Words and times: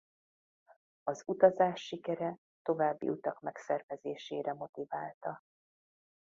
Az 1.03 1.23
utazás 1.25 1.81
sikere 1.85 2.37
további 2.61 3.09
utak 3.09 3.39
megszervezésére 3.41 4.53
motiválta. 4.53 5.39